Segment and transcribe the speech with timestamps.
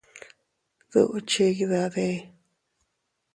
[0.91, 2.07] ¿Duʼu chidade?